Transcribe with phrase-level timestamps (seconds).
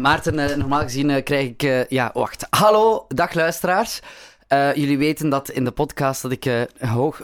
[0.00, 1.62] Maarten, eh, normaal gezien eh, krijg ik...
[1.62, 2.46] eh, ja, wacht.
[2.50, 4.00] Hallo, dag luisteraars.
[4.74, 7.20] Jullie weten dat in de podcast dat ik eh, hoog,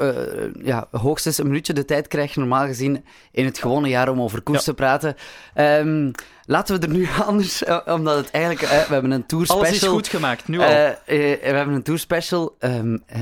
[0.63, 4.43] ja, hoogstens een minuutje de tijd krijg, normaal gezien in het gewone jaar, om over
[4.43, 4.65] koers Ja.
[4.65, 5.17] te praten.
[5.55, 6.11] Ehm,
[6.45, 8.67] laten we er nu anders, omdat het eigenlijk...
[8.87, 9.65] we hebben een tour special.
[9.67, 10.67] Alles is goed gemaakt, nu al.
[11.07, 12.57] We hebben een tour special.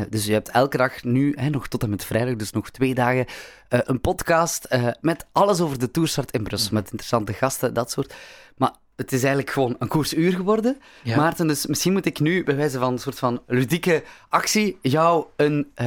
[0.09, 2.95] dus je hebt elke dag nu, hè, nog tot en met vrijdag, dus nog twee
[2.95, 3.27] dagen,
[3.69, 4.69] een podcast
[5.01, 6.71] met alles over de toerstart in Brussel.
[6.73, 8.15] Met interessante gasten, dat soort.
[8.57, 10.81] Maar het is eigenlijk gewoon een koersuur geworden.
[11.03, 11.17] Ja.
[11.17, 15.25] Maarten, dus misschien moet ik nu, bij wijze van een soort van ludieke actie, jou
[15.37, 15.87] een, eh,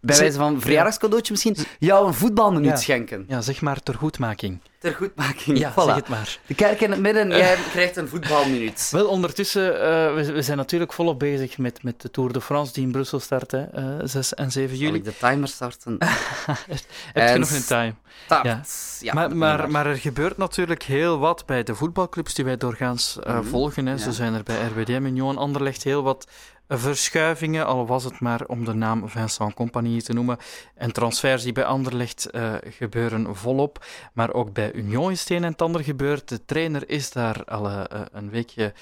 [0.00, 2.76] bij wijze van verjaardagscadeautje misschien, jou een voetbalminuut Ja.
[2.76, 3.24] schenken.
[3.28, 4.58] Ja, zeg maar ter goedmaking.
[4.84, 5.58] Ter goedmaking.
[5.58, 5.74] Ja, Voilà.
[5.84, 6.38] zeg het maar.
[6.46, 8.88] De kerk in het midden, jij krijgt een voetbalminuut.
[8.90, 12.72] Wel, ondertussen, eh, we, we zijn natuurlijk volop bezig met, met de Tour de France
[12.72, 14.98] die in Brussel start, hè, eh, 6 en 7 Zal juli.
[14.98, 15.96] ik de timer starten?
[17.12, 17.94] Heb je nog een time?
[18.24, 18.44] Start.
[18.44, 18.60] Ja.
[19.00, 23.18] Ja, maar, maar, maar er gebeurt natuurlijk heel wat bij de voetbalclubs die wij doorgaans
[23.22, 23.44] eh, Mhm.
[23.44, 23.86] volgen.
[23.86, 23.92] Hè.
[23.92, 23.98] Ja.
[23.98, 26.26] Zo zijn er bij RWDM Union Anderlecht heel wat
[26.66, 30.38] eh, verschuivingen, al was het maar om de naam Vincent Compagnie te noemen.
[30.74, 33.84] En transfers die bij Anderlecht eh, gebeuren volop.
[34.12, 36.28] Maar ook bij Union is het een en het ander gebeurd.
[36.28, 38.72] De trainer is daar al eh, eh, een weekje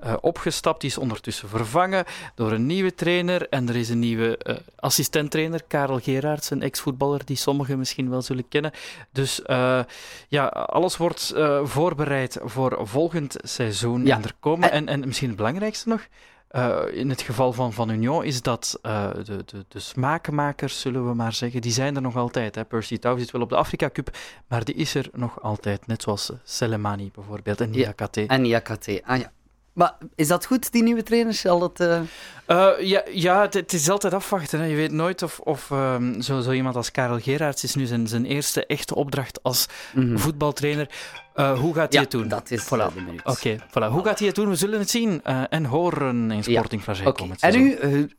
[0.00, 0.80] eh, opgestapt.
[0.80, 3.48] Die is ondertussen vervangen door een nieuwe trainer.
[3.48, 8.22] En er is een nieuwe eh assistenttrainer, Karel Gerards, een ex-voetballer die sommigen misschien wel
[8.22, 8.72] zullen kennen.
[9.12, 9.80] Dus eh,
[10.28, 14.06] ja, alles wordt eh, voorbereid voor volgend seizoen.
[14.06, 14.16] Ja.
[14.16, 16.06] En er komen, En- en, en misschien het belangrijkste nog,
[16.50, 21.08] eh, in het geval van, van Union is dat eh, de, de, de smakenmakers, zullen
[21.08, 22.54] we maar zeggen, die zijn er nog altijd.
[22.54, 22.64] Hè.
[22.64, 24.16] Percy Tau zit wel op de Afrika Cup,
[24.48, 25.86] maar die is er nog altijd.
[25.86, 27.78] Net zoals Selemani bijvoorbeeld en Ja.
[27.78, 28.26] Niakate.
[28.26, 29.02] En Niakate.
[29.04, 29.32] Ah ja.
[29.72, 31.34] Maar is dat goed, die nieuwe trainer?
[31.34, 31.80] Zal dat...
[31.80, 32.00] eh,
[32.46, 34.60] Eh, ja, ja het, het is altijd afwachten.
[34.60, 34.66] Hè.
[34.66, 38.06] Je weet nooit of, of ehm, zo, zo iemand als Karel Gerards is nu zijn,
[38.06, 40.16] zijn eerste echte opdracht als mhm.
[40.16, 40.88] voetbaltrainer.
[41.34, 42.28] Eh, hoe gaat hij Ja, het doen?
[42.28, 42.94] dat is Voilà.
[42.94, 43.24] de minuut.
[43.24, 43.92] Oké, voilà.
[43.92, 44.48] Hoe gaat hij het doen?
[44.48, 47.78] We zullen het zien en horen in Sporting komend En nu,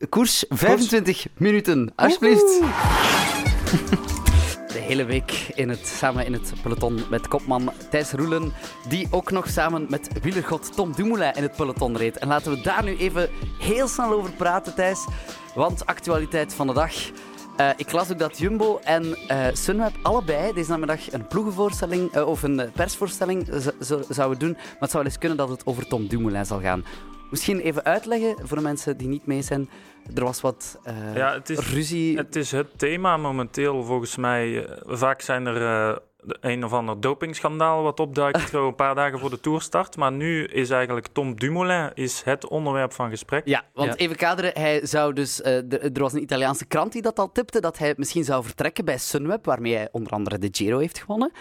[0.10, 2.60] koers 25 minuten, alsjeblieft.
[4.92, 8.54] Hele week in het, samen in het peloton met kopman Thijs Roelen,
[8.88, 12.18] die ook nog samen met wielergod Tom Dumoulin in het peloton reed.
[12.18, 13.30] En laten we daar nu even
[13.60, 15.06] heel snel over praten, Thijs.
[15.56, 16.94] Want actualiteit van de dag.
[17.58, 22.28] Eh, ik las ook dat Jumbo en eh Sunweb allebei deze namiddag een ploegenvoorstelling eh,
[22.28, 23.48] of een persvoorstelling
[24.10, 24.52] zouden doen.
[24.52, 26.84] Maar het zou wel eens kunnen dat het over Tom Dumoulin zal gaan.
[27.32, 29.70] Misschien even uitleggen voor de mensen die niet mee zijn.
[30.16, 32.18] Er was wat eh, Ja, het is, ruzie.
[32.18, 34.66] het is het thema momenteel volgens mij.
[34.66, 38.96] Eh, Vaak zijn er eh, de een of ander dopingschandaal wat opduikt zo een paar
[38.96, 39.98] dagen voor de toerstart.
[39.98, 43.46] Maar nu is eigenlijk Tom Dumoulin is het onderwerp van gesprek.
[43.48, 43.96] Ja, want Ja.
[43.96, 47.60] even kaderen, hij zou dus, eh, er was een Italiaanse krant die dat al tipte,
[47.62, 51.32] dat hij misschien zou vertrekken bij Sunweb, waarmee hij onder andere de Giro heeft gewonnen.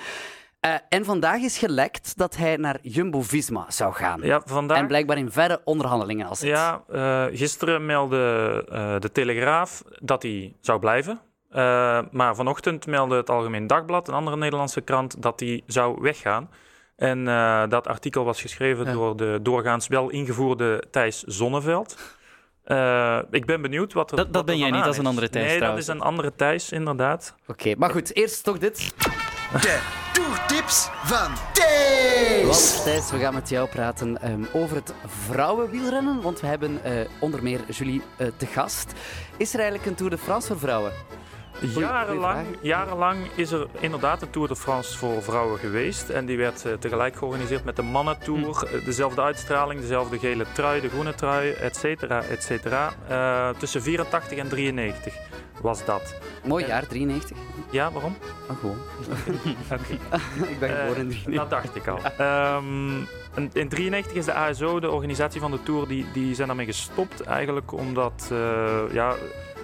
[0.60, 4.20] Eh, en vandaag is gelekt dat hij naar Jumbo-Visma zou gaan.
[4.22, 4.78] Ja, vandaag.
[4.78, 6.48] En blijkbaar in verre onderhandelingen als het.
[6.48, 11.20] Ja, eh, gisteren meldde eh, de Telegraaf dat hij zou blijven.
[11.50, 16.50] Eh, maar vanochtend meldde het Algemeen Dagblad, een andere Nederlandse krant, dat hij zou weggaan.
[16.96, 18.92] En eh, dat artikel was geschreven Ja.
[18.92, 21.96] door de doorgaans wel ingevoerde Thijs Zonneveld.
[22.64, 24.16] Eh, ik ben benieuwd wat er.
[24.16, 25.86] Dat- dat ben jij niet, dat is een andere Thijs Nee, trouwens.
[25.86, 27.34] dat is een andere Thijs, inderdaad.
[27.46, 28.94] Oké, maar goed, eerst toch dit.
[29.52, 32.44] De toertips van Thijs.
[32.44, 36.20] Want Thijs, we gaan met jou praten ehm, over het vrouwenwielrennen.
[36.20, 38.92] Want we hebben eh, onder meer Julie eh, te gast.
[39.36, 40.92] Is er eigenlijk een Tour de France voor vrouwen?
[41.60, 46.08] Jarenlang, jarenlang is er inderdaad een Tour de France voor vrouwen geweest.
[46.08, 48.68] En die werd eh, tegelijk georganiseerd met de mannentour.
[48.70, 48.84] Hm.
[48.84, 52.92] Dezelfde uitstraling, dezelfde gele trui, de groene trui, et cetera, et cetera.
[53.08, 55.14] Eh, tussen 84 en 93
[55.60, 56.14] was dat.
[56.44, 57.36] Mooi jaar, 93.
[57.70, 58.16] Ja, waarom?
[58.50, 58.76] Oh, gewoon.
[60.50, 61.34] Ik ben Eh, geboren in 93.
[61.34, 61.98] Dat dacht ik al.
[62.18, 62.96] Ehm,
[63.34, 66.66] in- in 93 is de ASO, de organisatie van de Tour, die, die zijn daarmee
[66.66, 67.20] gestopt.
[67.22, 69.14] Eigenlijk omdat eh, ja,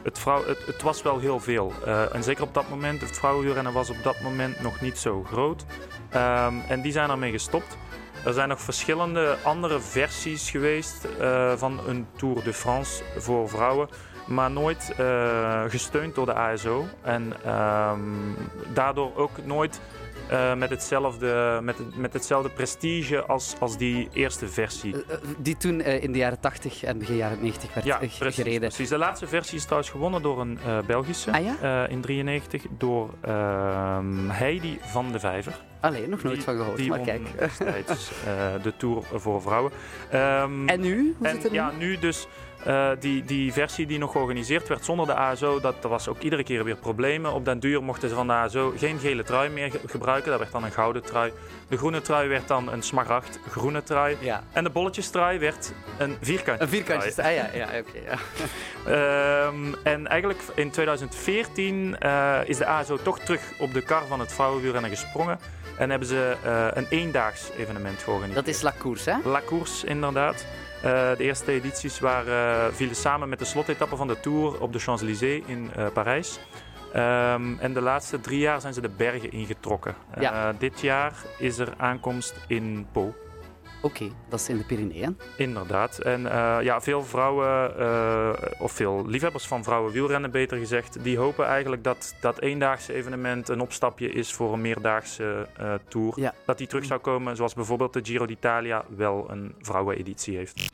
[0.03, 1.73] het, vrouw, het, het was wel heel veel.
[1.85, 5.25] Eh, en zeker op dat moment, het vrouwenwielrennen was op dat moment nog niet zo
[5.25, 5.65] groot.
[6.11, 7.77] Ehm, en die zijn daarmee gestopt.
[8.25, 13.89] Er zijn nog verschillende andere versies geweest eh, van een Tour de France voor vrouwen.
[14.27, 16.87] Maar nooit eh, gesteund door de ASO.
[17.03, 18.01] En ehm,
[18.75, 19.81] daardoor ook nooit
[20.29, 24.95] eh, met, hetzelfde, met, het- met hetzelfde prestige als, als die eerste versie.
[25.09, 28.61] Eh, Die toen in de jaren 80 en begin jaren 90 werd Ja, precies, gereden.
[28.69, 28.89] precies.
[28.89, 31.87] De laatste versie is trouwens gewonnen door een Belgische Ah ja?
[31.87, 35.53] in 93 door ehm, Heidi van de Vijver.
[35.81, 37.39] Allee, nog nooit Die- van gehoord, maar kijk.
[37.39, 38.11] destijds
[38.63, 39.73] de Tour voor vrouwen.
[40.11, 41.15] Ehm, En nu?
[41.19, 41.59] Hoe en zit het nu?
[41.59, 42.27] ja, nu dus
[42.67, 46.21] eh, die, die versie die nog georganiseerd werd zonder de ASO, dat, dat was ook
[46.21, 47.33] iedere keer weer problemen.
[47.33, 50.31] Op den duur mochten ze van de ASO geen gele trui meer ge- gebruiken.
[50.31, 51.33] Dat werd dan een gouden trui.
[51.69, 54.17] De groene trui werd dan een smaragd groene trui.
[54.21, 54.43] Ja.
[54.53, 56.65] En de bolletjestrui werd een vierkantje.
[56.65, 57.23] Een vierkantje.
[57.23, 57.99] Ah ja, ja oké.
[58.05, 58.17] ja.
[58.87, 64.21] Ehm, en eigenlijk in 2014 eh, is de ASO toch terug op de kar van
[64.21, 65.39] het vrouwenwielrennen gesprongen.
[65.79, 68.45] En hebben ze eh, een eendaags evenement georganiseerd.
[68.47, 69.29] Dat is La Course, hè?
[69.31, 70.47] La Course, inderdaad.
[70.83, 74.79] Eh, de eerste edities waren, vielen samen met de slotetappe van de Tour op de
[74.79, 76.39] Champs-Élysées in eh, Parijs.
[76.93, 79.95] Ehm, en de laatste drie jaar zijn ze de bergen ingetrokken.
[80.21, 80.49] Ja.
[80.49, 83.15] Eh, dit jaar is er aankomst in Po.
[83.81, 85.19] Oké, dat is in de Pyreneeën.
[85.37, 85.99] Inderdaad.
[85.99, 91.19] En eh, ja, veel vrouwen, eh, of veel liefhebbers van vrouwen wielrennen beter gezegd, die
[91.19, 96.13] hopen eigenlijk dat dat eendaagse evenement een opstapje is voor een meerdaagse eh tour.
[96.21, 96.35] Ja.
[96.47, 100.71] Dat die terug zou komen, zoals bijvoorbeeld de Giro d'Italia wel een vrouweneditie heeft.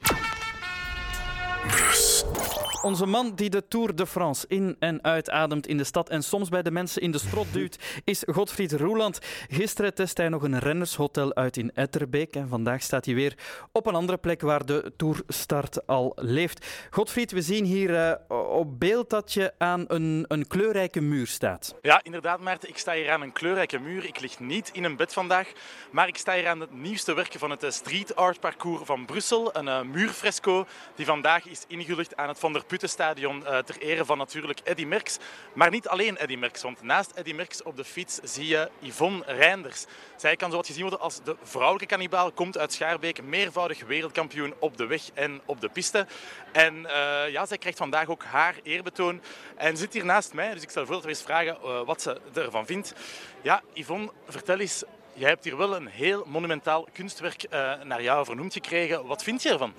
[2.83, 6.49] Onze man die de Tour de France in- en uitademt in de stad en soms
[6.49, 9.19] bij de mensen in de strot duwt, is Godfried Roeland.
[9.49, 13.35] Gisteren test hij nog een rennershotel uit in Etterbeek en vandaag staat hij weer
[13.73, 16.87] op een andere plek waar de Tourstart al leeft.
[16.91, 21.75] Godfried, we zien hier eh, op beeld dat je aan een, een kleurrijke muur staat.
[21.83, 22.69] Ja, inderdaad, Maarten.
[22.69, 24.05] Ik sta hier aan een kleurrijke muur.
[24.05, 25.53] Ik lig niet in een bed vandaag,
[25.91, 29.07] maar ik sta hier aan het nieuwste werken van het eh, Street Art Parcours van
[29.07, 29.57] Brussel.
[29.57, 34.05] Een eh, muurfresco die vandaag is ingehuldigd aan het Van der Puttenstadion eh, ter ere
[34.05, 35.19] van natuurlijk Eddy Merckx.
[35.53, 39.23] Maar niet alleen Eddy Merckx, want naast Eddy Merckx op de fiets zie je Yvonne
[39.27, 39.85] Reinders.
[40.17, 44.55] Zij kan zo wat gezien worden als de vrouwelijke kannibaal, komt uit Schaarbeek, meervoudig wereldkampioen
[44.59, 46.07] op de weg en op de piste.
[46.53, 49.21] En eh, ja, zij krijgt vandaag ook haar eerbetoon
[49.57, 50.53] en zit hier naast mij.
[50.53, 52.95] Dus ik stel voor dat we eens vragen eh, wat ze ervan vindt.
[53.43, 54.85] Ja, Yvonne, vertel eens.
[55.15, 57.47] Jij hebt hier wel een heel monumentaal kunstwerk
[57.85, 59.07] naar jou vernoemd gekregen.
[59.07, 59.75] Wat vind je ervan?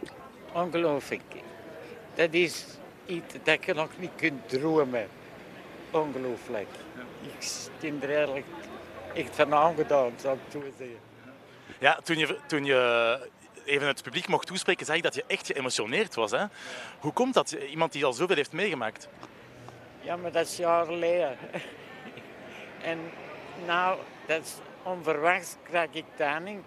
[0.54, 1.22] Ongelooflijk.
[2.16, 2.66] Dat is
[3.06, 5.08] iets dat je nog niet kunt dromen.
[5.92, 6.68] Ongelooflijk.
[7.80, 8.46] Ik ben er eigenlijk
[9.14, 11.00] echt van aangedaan, zou ik zo zeggen.
[11.80, 13.30] Ja, toen je, toen je
[13.66, 16.32] even het publiek mocht toespreken, zag ik dat je echt geëmotioneerd was.
[16.32, 16.46] Hè?
[17.00, 17.52] Hoe komt dat?
[17.52, 19.08] Iemand die al zoveel heeft meegemaakt.
[20.02, 21.38] Ja, maar dat is jaren geleden.
[22.92, 23.00] en
[23.66, 26.62] nou, dat is onverwachts krijg ik tanning.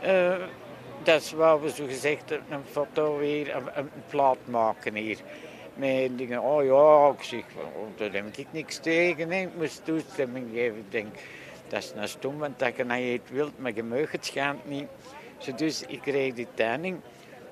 [0.00, 0.34] Eh
[1.02, 5.18] dat is waar we zo gezegd een foto weer, een, een plaat maken hier.
[5.74, 9.32] Met dingen, oh ja, ik zeg, oh, daar heb ik niks tegen.
[9.32, 10.78] Ik moest toestemming geven.
[10.78, 11.14] Ik denk,
[11.68, 14.68] dat is nou stom, want dat je nou het wilt, maar je mag het schaamt
[14.68, 14.86] niet.
[15.56, 17.00] Dus ik kreeg die tanning.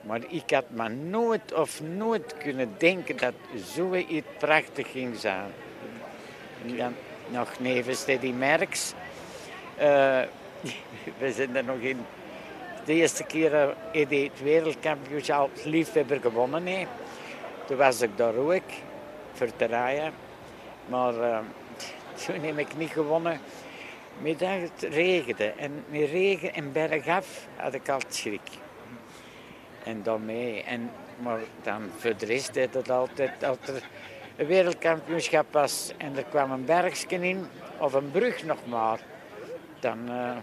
[0.01, 3.35] Maar ik had maar nooit of nooit kunnen denken dat
[3.75, 5.51] zoiets prachtig ging zijn.
[6.67, 6.95] En dan
[7.29, 8.93] nog nevens Teddy Merckx.
[9.77, 10.21] Eh,
[11.19, 11.99] we zijn er nog in.
[12.89, 16.89] De eerste keer dat Eddie het wereldkampioenschap liefhebber gewonnen.
[17.67, 18.71] Toen was ik daar ook
[19.33, 20.13] voor te rijden.
[20.87, 21.39] Maar eh,
[22.27, 23.41] toen heb ik niet gewonnen.
[24.19, 25.45] Middag het regende.
[25.45, 28.51] En met regen en bergaf had ik al schrik.
[29.85, 30.63] En daarmee.
[30.63, 33.83] En, maar dan voor de rest het altijd als er
[34.37, 37.47] een wereldkampioenschap was en er kwam een bergje in,
[37.79, 38.99] of een brug nog maar,
[39.81, 40.37] dan eh,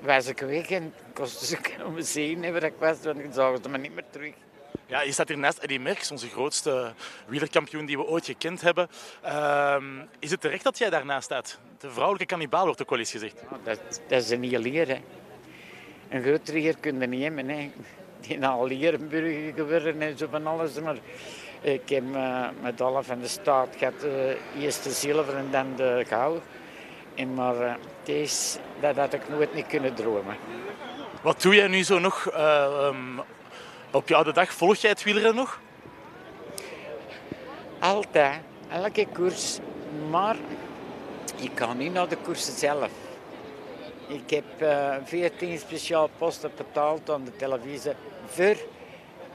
[0.00, 3.68] was ik weg en kostte ze komen zien waar ik was, want dan zagen ze
[3.68, 4.32] me niet meer terug.
[4.86, 6.92] Ja, je staat hier naast Eddy Merckx, onze grootste
[7.26, 8.88] wielerkampioen die we ooit gekend hebben.
[9.22, 9.84] Ehm,
[10.18, 11.58] is het terecht dat jij daarnaast staat?
[11.78, 13.42] De vrouwelijke kannibaal wordt ook wel eens gezegd.
[13.50, 14.88] Ja, dat, dat is een heel leer.
[14.88, 15.00] Hè.
[16.08, 17.48] Een grotere hier kun je niet hebben.
[17.48, 17.70] Hè.
[18.20, 20.80] Die al Lierenburger geworden en zo van alles.
[20.80, 20.96] Maar
[21.60, 24.04] ik heb uh, medaille van de staat gehad.
[24.04, 26.42] Uh, eerst de zilver en dan de goud.
[27.14, 27.78] En maar
[28.08, 30.36] deze, dat had ik nooit niet kunnen dromen.
[31.22, 33.20] Wat doe jij nu zo nog uh, um,
[33.90, 34.52] op je oude dag?
[34.52, 35.60] Volg jij het wielrennen nog?
[37.78, 39.58] Altijd, elke koers.
[40.10, 40.36] Maar
[41.36, 42.90] ik kan niet naar de koersen zelf.
[44.06, 47.92] Ik heb uh, 14 speciaal posten betaald aan de televisie
[48.26, 48.56] voor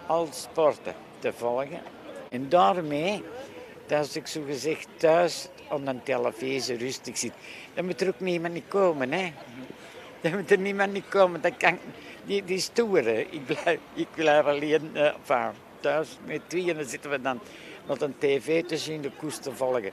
[0.05, 1.81] al sporten te volgen.
[2.29, 3.23] En daarmee,
[3.91, 7.33] als ik zo gezegd thuis aan de televisie rustig zit,
[7.73, 9.11] dan moet er ook niemand niet komen.
[9.11, 9.33] Hè?
[10.21, 11.41] Dan moet er niemand niet komen.
[11.41, 11.79] Dat kan,
[12.25, 13.33] die, die stoeren.
[13.93, 15.49] Ik blijf, alleen uh,
[15.79, 16.75] thuis met tweeën.
[16.75, 17.39] Dan zitten we dan
[17.87, 19.91] naar een tv te zien, de koers te volgen.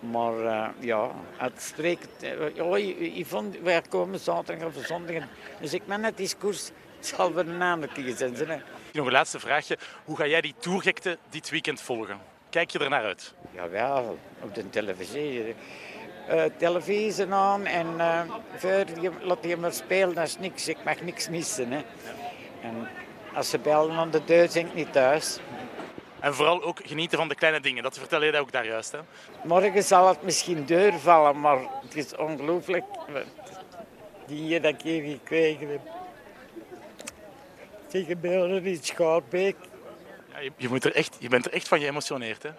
[0.00, 2.08] Maar uh, ja, het spreekt.
[2.22, 2.78] Uh, oh,
[3.16, 5.22] Yvonne, wij komen zaterdag of zondag.
[5.60, 6.70] Dus ik ben net die koers.
[7.00, 8.62] Zal voor een andere keer zijn.
[8.92, 9.78] Nog een laatste vraagje.
[10.04, 12.37] Hoe ga jij die tourgekte dit weekend volgen?
[12.50, 13.34] Kijk je er naar uit?
[13.50, 15.54] Jawel, op de televisie.
[16.28, 18.20] eh, televisie aan en uh,
[18.56, 20.68] voor je, laat je maar spelen, dat is niks.
[20.68, 21.72] Ik mag niks missen.
[21.72, 21.82] Hè.
[22.62, 22.88] En
[23.34, 25.38] als ze bellen aan de deur, ben ik niet thuis.
[26.20, 27.82] En vooral ook genieten van de kleine dingen.
[27.82, 28.92] Dat vertel je ook daar juist.
[28.92, 28.98] Hè?
[29.44, 32.84] Morgen zal het misschien doorvallen, maar het is ongelooflijk.
[34.26, 35.80] Die dat ik hier gekregen heb.
[37.86, 39.56] Tegen beelden in Schaarbeek.
[40.40, 42.50] Je, je, moet er echt, je bent er echt van geëmotioneerd, hè?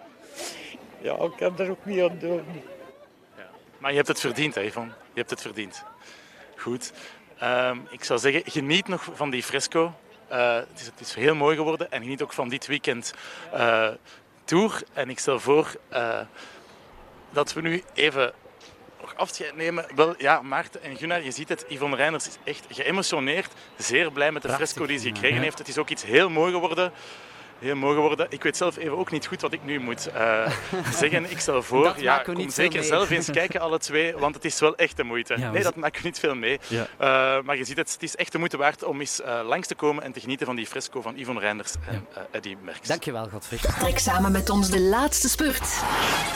[1.00, 2.44] Ja, ik kan er ook niet aan doen.
[3.36, 3.50] Ja.
[3.78, 4.60] Maar je hebt het verdiend, hè?
[4.60, 5.84] Je hebt het verdiend.
[6.56, 6.92] Goed.
[7.42, 9.94] Um, ik zou zeggen, geniet nog van die fresco.
[10.32, 13.14] Uh, het, is, het, is, heel mooi geworden en geniet ook van dit weekend
[13.54, 13.88] uh,
[14.44, 14.82] tour.
[14.92, 16.20] En ik stel voor uh,
[17.30, 18.32] dat we nu even
[19.00, 19.86] nog afscheid nemen.
[19.94, 23.52] Wel, ja, Maarten en Gunnar, je ziet het, Yvonne Reiners is echt geëmotioneerd.
[23.76, 25.42] Zeer blij met de Prachtig, fresco die ze gekregen ja.
[25.42, 25.58] heeft.
[25.58, 26.92] Het is ook iets heel mooi geworden
[27.60, 28.26] heel mooi geworden.
[28.28, 30.50] Ik weet zelf even ook niet goed wat ik nu moet uh,
[31.00, 31.30] zeggen.
[31.30, 34.76] Ik stel voor, ja, kom zeker zelf eens kijken, alle twee, want het is wel
[34.76, 35.34] echt de moeite.
[35.38, 36.58] Ja, nee, dat maakt u niet veel mee.
[36.66, 36.86] Ja.
[37.00, 39.66] Uh, maar je ziet het, het is echt de moeite waard om eens uh, langs
[39.66, 42.88] te komen en te genieten van die fresco van Yvonne Reinders en Eddie Merckx.
[42.88, 43.62] Dankjewel, Godfried.
[43.78, 45.82] Trek samen met ons de laatste spurt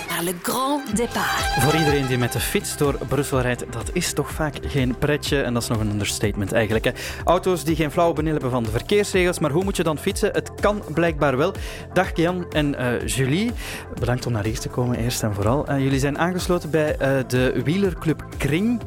[0.08, 1.62] naar Le Grand Départ.
[1.62, 5.42] Voor iedereen die met de fiets door Brussel rijdt, dat is toch vaak geen pretje.
[5.42, 6.84] En dat is nog een understatement eigenlijk.
[6.84, 6.92] Hè.
[7.24, 10.32] Auto's die geen flauw benul hebben van de verkeersregels, maar hoe moet je dan fietsen?
[10.32, 11.52] Het kan blijkbaar wel.
[11.92, 13.52] Dag Jan en uh, Julie.
[13.98, 15.70] Bedankt om naar hier te komen, eerst en vooral.
[15.70, 18.80] Uh, jullie zijn aangesloten bij uh, de wielerclub Kring.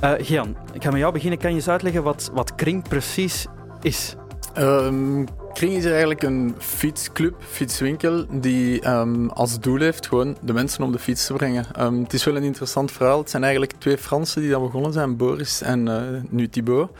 [0.00, 1.38] Gian, ik ga met jou beginnen.
[1.38, 3.46] Kan je eens uitleggen wat, wat Kring precies
[3.80, 4.16] is?
[4.58, 10.84] Um, Kring is eigenlijk een fietsclub, fietswinkel, die um, als doel heeft gewoon de mensen
[10.84, 11.66] op de fiets te brengen.
[11.80, 13.18] Um, het is wel een interessant verhaal.
[13.18, 15.88] Het zijn eigenlijk twee Fransen die daar begonnen zijn, Boris en
[16.30, 16.90] nu Thibaut.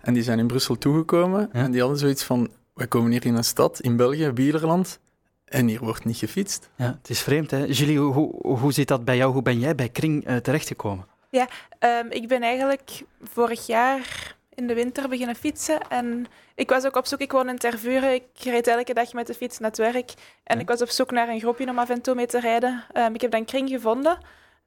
[0.00, 1.60] En die zijn in Brussel toegekomen ja.
[1.60, 2.48] en die hadden zoiets van
[2.80, 4.98] wij komen hier in een stad, in België, Wielerland,
[5.44, 6.70] en hier wordt niet gefietst.
[6.76, 7.64] Ja, het is vreemd, hè?
[7.64, 9.32] Julie, hoe, hoe zit dat bij jou?
[9.32, 11.06] Hoe ben jij bij Kring uh, terechtgekomen?
[11.30, 15.88] Ja, um, ik ben eigenlijk vorig jaar in de winter beginnen fietsen.
[15.88, 19.26] En ik was ook op zoek, ik woon in Tervuren, ik reed elke dag met
[19.26, 20.12] de fiets naar het werk.
[20.44, 20.62] En ja.
[20.62, 22.84] ik was op zoek naar een groepje om af en toe mee te rijden.
[22.96, 24.18] Um, ik heb dan Kring gevonden.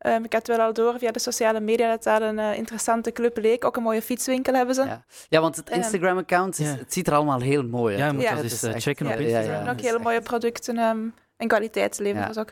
[0.06, 3.12] Um, ik had wel al door via de sociale media dat dat een uh, interessante
[3.12, 3.66] club leek.
[3.66, 4.84] Ook een mooie fietswinkel hebben ze.
[4.84, 6.66] Ja, ja want het Instagram-account, ja.
[6.66, 8.04] het ziet er allemaal heel mooi uit.
[8.04, 9.52] Ja, je moet dat eens uh, checken op Instagram.
[9.52, 12.52] Ja, en ook hele mooie producten um, en kwaliteitslevens ook.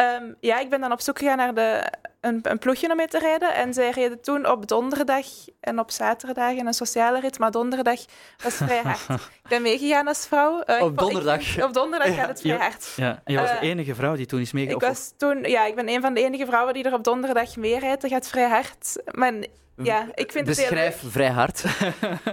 [0.00, 3.06] Um, ja, ik ben dan op zoek gegaan naar de, een, een ploegje om mee
[3.06, 3.54] te rijden.
[3.54, 5.26] En zij reden toen op donderdag
[5.60, 7.38] en op zaterdag in een sociale rit.
[7.38, 8.00] Maar donderdag
[8.42, 9.08] was vrij hard.
[9.42, 10.62] ik ben meegegaan als vrouw.
[10.66, 11.56] Uh, op donderdag?
[11.56, 12.92] Ik, op donderdag gaat het vrij hard.
[12.96, 14.80] Ja, en je was de enige vrouw die toen is meegegaan?
[14.80, 15.42] Ik was toen...
[15.42, 18.02] Ja, ik ben een van de enige vrouwen die er op donderdag mee rijdt.
[18.02, 19.02] Dat gaat vrij hard.
[19.10, 19.32] Maar
[19.76, 21.64] ja, ik vind Beschrijf het heel vrij hard.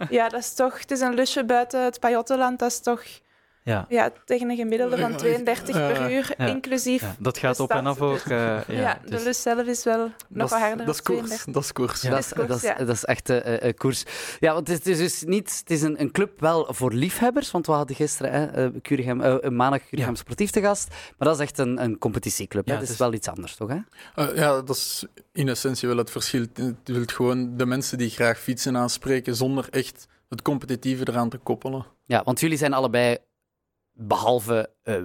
[0.10, 0.80] ja, dat is toch...
[0.80, 2.60] Het is een lusje buiten het Pajottenland.
[2.60, 3.04] Dat is toch...
[3.64, 3.86] Ja.
[3.90, 6.46] ja, tegen een gemiddelde van 32 per uur, ja.
[6.46, 7.02] inclusief.
[7.02, 8.20] Ja, dat gaat op en af ook.
[8.32, 9.24] Uh, ja, de dus.
[9.24, 10.86] lus zelf is wel nog wat harder.
[10.86, 11.46] Dat is koers.
[11.46, 12.02] Dat is koers.
[12.02, 14.04] Dat, is, dat, is, dat is echt uh, uh, koers.
[14.40, 15.58] Ja, want het is dus niet...
[15.60, 19.18] Het is een, een, club wel voor liefhebbers, want we hadden gisteren uh, Curigem,
[19.56, 22.68] maandag Curigem Sportief te gast, maar dat is echt een, een competitieclub.
[22.68, 22.98] Ja, dat is dus...
[22.98, 23.70] wel iets anders, toch?
[23.70, 24.24] Hè?
[24.24, 26.46] ja, dat is in essentie wel het verschil.
[26.54, 31.38] Het wilt gewoon de mensen die graag fietsen aanspreken, zonder echt het competitieve eraan te
[31.38, 31.86] koppelen.
[32.06, 33.18] Ja, want jullie zijn allebei
[33.94, 34.96] behalve uh,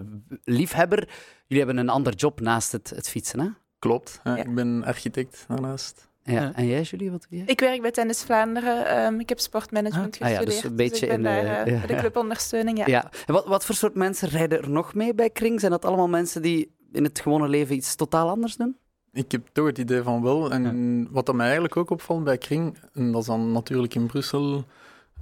[0.45, 1.09] liefhebber,
[1.47, 3.49] jullie hebben een ander job naast het, het fietsen, hè?
[3.79, 4.43] Klopt, ja, ja.
[4.43, 6.09] ik ben architect daarnaast.
[6.23, 6.53] Ja.
[6.55, 7.47] En jij, Julie, wat doe jij?
[7.47, 9.05] Ik werk bij Tennis Vlaanderen.
[9.05, 10.29] Um, ik heb sportmanagement ah.
[10.29, 10.39] gestudeerd.
[10.39, 12.79] Ah, ja, dus een beetje dus ik ben in, daar, uh, de clubondersteuning.
[12.79, 12.85] Ja.
[12.87, 13.11] ja.
[13.27, 15.61] En wat, wat voor soort mensen rijden er nog mee bij Kring?
[15.61, 18.77] Zijn dat allemaal mensen die in het gewone leven iets totaal anders doen?
[19.13, 20.51] Ik heb toch het idee van wel.
[20.51, 24.07] En wat dat mij eigenlijk ook opvalt bij Kring, en dat is dan natuurlijk in
[24.07, 24.65] Brussel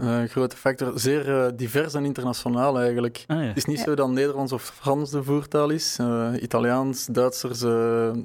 [0.00, 0.98] uh, grote factor.
[0.98, 3.24] Zeer uh, divers en internationaal eigenlijk.
[3.26, 3.42] Ah, ja.
[3.42, 3.84] Het is niet ja.
[3.84, 5.98] zo dat Nederlands of Frans de voertaal is.
[6.00, 7.60] Uh, Italiaans, Duitsers,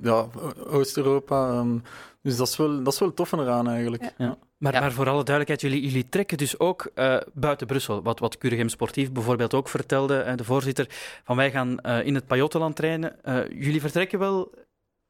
[0.02, 0.28] ja,
[0.68, 1.58] Oost-Europa.
[1.58, 1.84] Um,
[2.22, 4.14] dus dat is, wel, dat is wel tof eraan eigenlijk.
[4.18, 4.38] Ja.
[4.58, 6.92] Maar, maar, voor alle duidelijkheid, jullie, jullie trekken dus ook
[7.34, 8.02] buiten Brussel.
[8.02, 10.86] Wat, wat Curigem Sportief bijvoorbeeld ook vertelde, de voorzitter,
[11.24, 13.16] van wij gaan in het Pajottenland trainen.
[13.50, 14.52] jullie vertrekken wel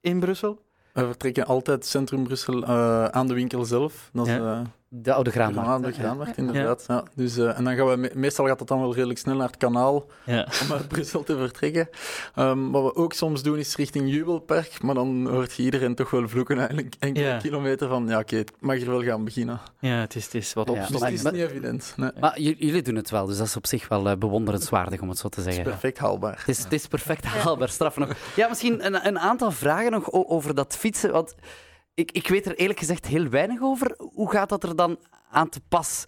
[0.02, 0.62] in Brussel?
[0.94, 2.66] We vertrekken altijd centrum Brussel
[3.12, 4.10] aan de winkel zelf.
[4.14, 4.34] Dat is,
[4.92, 5.84] de oude graanmarkt.
[5.84, 6.84] de graanmarkt, inderdaad.
[6.88, 7.04] Ja.
[7.16, 9.48] Dus, uh, en dan gaan we, me meestal gaat het dan wel redelijk snel naar
[9.48, 10.48] het kanaal ja.
[10.62, 11.90] om naar Brussel te vertrekken.
[12.36, 16.10] Um, wat we ook soms doen is richting Jubelpark, maar dan hoort je iedereen toch
[16.10, 17.38] wel vloeken eigenlijk enkele ja.
[17.38, 19.60] kilometer van, ja oké, okay, ik mag hier wel gaan beginnen.
[19.80, 20.76] Ja, het is, het is wat op.
[20.76, 21.94] Ja, dus het is niet evident.
[21.96, 22.12] Nee.
[22.20, 25.18] Maar jullie doen het wel, dus dat is op zich wel uh, bewonderenswaardig, om het
[25.18, 25.64] zo te zeggen.
[25.64, 26.38] Het is perfect haalbaar.
[26.38, 28.16] Het is, het is perfect haalbaar, straf nog.
[28.36, 31.36] Ja, misschien een, een aantal vragen nog over dat fietsen, want...
[31.94, 33.96] Ik, ik weet er eerlijk gezegd heel weinig over.
[33.98, 36.04] Hoe gaat dat er dan aan te pas?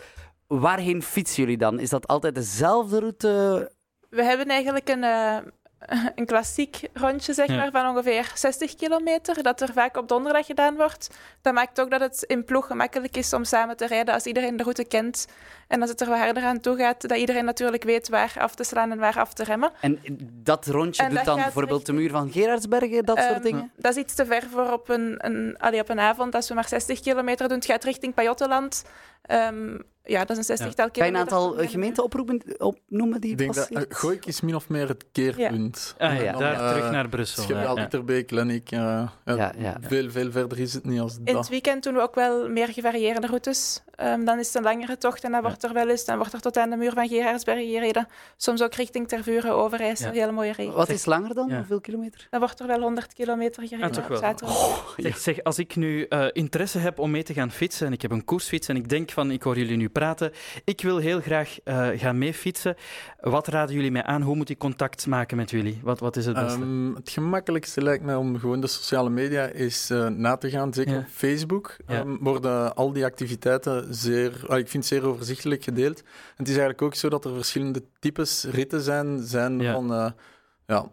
[0.48, 1.80] Waarheen fietsen jullie dan?
[1.80, 3.72] Is dat altijd dezelfde route?
[4.10, 5.38] We hebben eigenlijk een, uh,
[6.16, 7.56] een klassiek rondje zeg Ja.
[7.56, 11.10] maar, van ongeveer 60 kilometer, dat er vaak op donderdag gedaan wordt.
[11.42, 14.58] Dat maakt ook dat het in ploeg gemakkelijk is om samen te rijden als iedereen
[14.58, 15.28] de route kent.
[15.68, 18.56] En als het er wat harder aan toe gaat, dat iedereen natuurlijk weet waar af
[18.56, 19.72] te slaan en waar af te remmen.
[19.82, 20.00] En
[20.44, 23.72] dat rondje En doet dat dan bijvoorbeeld de muur van Gerardsbergen, dat soort Ehm, dingen?
[23.76, 26.36] Dat is iets te ver voor op een, een, allee, op een avond.
[26.36, 28.84] Als we maar 60 kilometer doen, het gaat richting Pajottenland.
[29.22, 33.32] Ehm, ja, dat is een zestigtal Kan je een aantal eh, gemeenten oproepen, opnoemen die
[33.32, 35.96] Ik denk dat uh, Gooik is min of meer het keerpunt.
[35.98, 37.44] Ah, ja, dan, daar eh, terug naar Brussel.
[37.44, 38.24] Schepdaal, ja.
[38.28, 38.72] Lennik.
[38.72, 39.78] eh, ja, Ja, ja.
[39.82, 41.36] Veel, veel verder is het niet als In dat.
[41.36, 43.84] het weekend doen we ook wel meer gevarieerde routes.
[43.96, 46.34] Ehm, dan is het een langere tocht en dan wordt er wel eens dan wordt
[46.34, 48.08] er tot aan de muur van Gerardsbergen gereden.
[48.38, 50.20] Soms ook richting Tervuren, Overijssel, Ja.
[50.20, 50.74] hele mooie regio.
[50.74, 51.48] Wat is langer dan?
[51.50, 51.58] Ja.
[51.58, 52.28] Hoeveel kilometer?
[52.30, 54.20] Dan wordt er wel 100 kilometer gereden Ah, toch op wel.
[54.20, 54.94] zaterdag.
[54.98, 58.02] Zeg, zeg, als ik nu eh, interesse heb om mee te gaan fietsen en ik
[58.02, 60.32] heb een koersfiets en ik denk van ik hoor jullie nu praten,
[60.64, 62.76] ik wil heel graag eh, gaan mee fietsen.
[63.20, 64.22] Wat raden jullie mij aan?
[64.22, 65.80] Hoe moet ik contact maken met jullie?
[65.84, 66.60] Wat, wat is het beste?
[66.60, 70.74] Ehm, het gemakkelijkste lijkt mij om gewoon de sociale media eens eh, na te gaan.
[70.74, 71.00] Zeker Ja.
[71.00, 72.00] op Facebook Ja.
[72.00, 76.00] ehm, worden al die activiteiten zeer, ah, ik vind zeer overzichtelijk gedeeld.
[76.00, 76.06] En
[76.36, 79.20] het is eigenlijk ook zo dat er verschillende types ritten zijn.
[79.20, 79.74] zijn Ja.
[79.74, 80.12] van eh,
[80.68, 80.90] ja,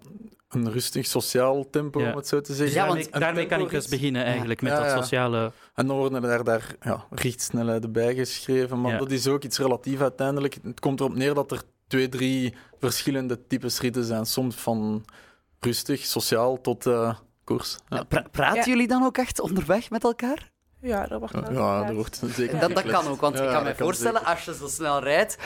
[0.49, 2.11] een rustig sociaal tempo, Ja.
[2.11, 2.77] om het zo te zeggen.
[2.77, 4.97] Ja, want daarmee kan ik dus beginnen eigenlijk, met Ja, dat ja.
[4.97, 5.53] sociale...
[5.75, 8.81] En dan worden er daar ja, richtsnelheden bij geschreven.
[8.81, 8.99] Maar Ja.
[8.99, 10.59] dat is ook iets relatief uiteindelijk.
[10.63, 14.27] Het komt erop neer dat er twee, drie verschillende types ritten zijn.
[14.27, 15.05] Soms van
[15.61, 17.15] rustig, sociaal tot eh,
[17.45, 17.77] koers.
[17.89, 18.65] Ja, Pra- praten Ja.
[18.65, 20.51] jullie dan ook echt onderweg met elkaar?
[20.81, 22.61] Ja, dat wordt ja, er wordt zeker Ja.
[22.61, 24.67] Dat, dat kan ook, want Ja, ik kan me dat kan voorstellen, als je zo
[24.69, 25.37] snel rijdt...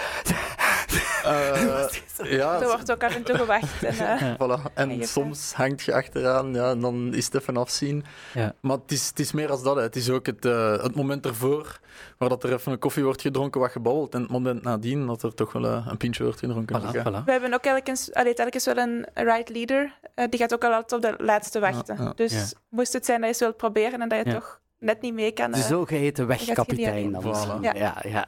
[1.25, 1.89] Eh,
[2.39, 3.83] ja, Er wordt ook af en toe gewacht.
[3.83, 4.73] En, eh, Voilà.
[4.75, 8.05] En soms hangt je achteraan, ja, en dan is het even afzien.
[8.35, 8.55] Ja.
[8.61, 9.77] Maar het is, het is meer als dat.
[9.77, 9.83] hè.
[9.83, 11.81] Het is ook het, eh, het moment ervoor,
[12.19, 14.15] waar dat er even een koffie wordt gedronken, wat gebabbeld.
[14.15, 16.81] En het moment nadien, dat er toch wel eh, een pintje wordt gedronken.
[16.83, 17.25] Voilà, voilà.
[17.25, 19.99] We hebben ook telkens, allee, telkens wel een ride leader.
[20.29, 21.97] Die gaat ook al altijd op de laatste wachten.
[21.99, 22.13] Ja, ja.
[22.15, 22.45] Dus Ja.
[22.69, 24.35] moest het zijn dat je eens wilt proberen en dat je Ja.
[24.39, 25.51] toch net niet mee kan.
[25.51, 27.59] De eh, zogeheten wegkapitein dan.
[27.61, 28.27] Ja, ja.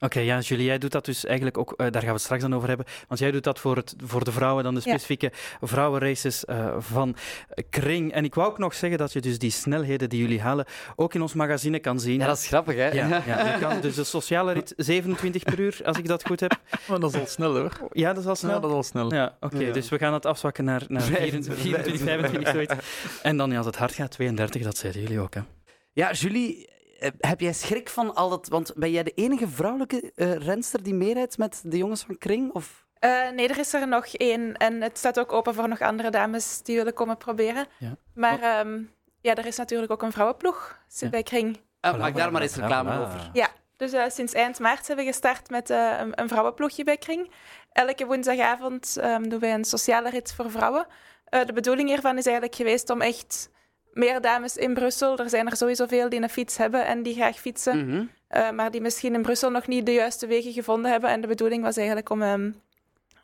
[0.00, 2.42] Oké, ja, Julie, jij doet dat dus eigenlijk ook, eh, daar gaan we het straks
[2.42, 4.86] dan over hebben, want jij doet dat voor, het, voor de vrouwen, dan de Ja.
[4.90, 7.16] specifieke vrouwenraces eh, van
[7.70, 8.12] Kring.
[8.12, 10.64] En ik wou ook nog zeggen dat je dus die snelheden die jullie halen
[10.96, 12.18] ook in ons magazine kan zien.
[12.20, 12.88] Ja, dat is grappig, hè?
[12.90, 16.40] Ja, ja, je kan dus de sociale rit 27 per uur, als ik dat goed
[16.40, 16.56] heb.
[16.88, 17.72] Maar dat is al snel hoor.
[17.92, 18.50] Ja, dat is al snel.
[18.54, 19.14] Ja, dat is al snel.
[19.14, 19.58] Ja, oké.
[19.58, 19.72] Ja.
[19.72, 22.74] Dus we gaan het afzwakken naar, naar 24, 24, 25, zoiets.
[23.22, 25.40] En dan, ja, als het hard gaat, 32, dat zeiden jullie ook, hè.
[25.92, 26.68] Ja, Julie,
[27.18, 28.48] heb jij schrik van al dat...
[28.48, 32.52] Want ben jij de enige vrouwelijke eh, renster die meerijdt met de jongens van Kring?
[32.52, 32.86] Of...
[32.98, 34.56] eh, nee, er is er nog één.
[34.56, 37.66] En het staat ook open voor nog andere dames die willen komen proberen.
[37.78, 37.96] Ja.
[38.14, 38.82] Maar ehm,
[39.20, 41.08] ja, er is natuurlijk ook een vrouwenploeg Ja.
[41.08, 41.60] bij Kring.
[41.80, 43.30] Ah, maak daar maar eens reclame Ja, over.
[43.32, 46.96] Ja, dus eh, sinds eind maart hebben we gestart met eh, een, een vrouwenploegje bij
[46.96, 47.30] Kring.
[47.72, 50.86] Elke woensdagavond ehm, doen wij een sociale rit voor vrouwen.
[51.24, 53.50] Eh, de bedoeling hiervan is eigenlijk geweest om echt
[53.98, 57.14] meer dames in Brussel, er zijn er sowieso veel die een fiets hebben en die
[57.14, 58.04] graag fietsen, Mhm.
[58.28, 61.10] eh, maar die misschien in Brussel nog niet de juiste wegen gevonden hebben.
[61.10, 62.50] En de bedoeling was eigenlijk om ehm,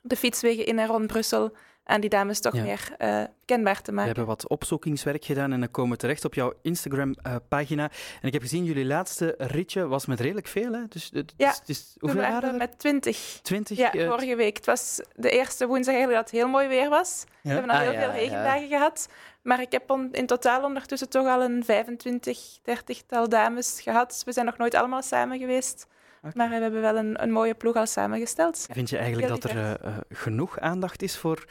[0.02, 1.52] de fietswegen in en rond Brussel
[1.86, 2.62] aan die dames toch Ja.
[2.62, 4.06] meer eh, kenbaar te We maken.
[4.06, 7.90] hebben wat opzoekingswerk gedaan en dan komen we terecht op jouw Instagram-pagina.
[8.20, 10.80] en ik heb gezien, jullie laatste ritje was met redelijk veel, hè?
[10.88, 13.38] Dus, het Ja, We hoeveel waren met 20.
[13.42, 13.76] 20?
[13.78, 14.56] Ja, eh, vorige week.
[14.56, 17.24] Het was de eerste woensdag eigenlijk dat het heel mooi weer was.
[17.42, 19.08] We hebben al Ah, heel ja, veel regendagen gehad.
[19.44, 24.22] Maar ik heb on- in totaal ondertussen toch al een 25, 30-tal dames gehad.
[24.24, 25.86] We zijn nog nooit allemaal samen geweest.
[26.34, 28.66] Maar we hebben wel een, een mooie ploeg al samengesteld.
[28.70, 31.44] Vind je eigenlijk dat er eh, eh, genoeg aandacht is voor,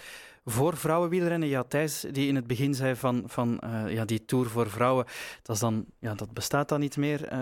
[0.46, 1.50] voor vrouwenwielrennen?
[1.50, 5.06] Ja, Thijs, die in het begin zei van, van eh, ja, die Tour voor vrouwen,
[5.42, 7.34] dat, is dan, ja, dat bestaat dan niet meer.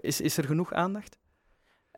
[0.00, 1.18] Is, is er genoeg aandacht?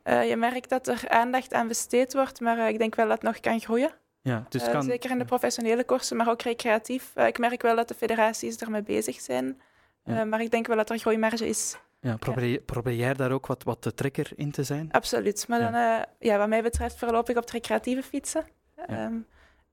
[0.03, 3.39] Je merkt dat er aandacht aan besteed wordt, maar ik denk wel dat het nog
[3.39, 3.91] kan groeien.
[4.21, 4.83] Ja, dus Eh, kan...
[4.83, 7.11] Zeker in de professionele koersen, maar ook recreatief.
[7.15, 9.61] Eh, ik merk wel dat de federaties ermee bezig zijn.
[10.03, 10.19] Ja.
[10.19, 11.77] Eh, maar ik denk wel dat er groeimarge is.
[11.99, 14.91] Ja, probeer, probeer jij daar ook wat, wat de trekker in te zijn?
[14.91, 15.47] Absoluut.
[15.47, 15.71] Maar Ja.
[15.71, 18.45] dan, ja, wat mij betreft voorlopig op het recreatieve fietsen.
[18.75, 18.85] Ja.
[18.87, 19.15] Ehm,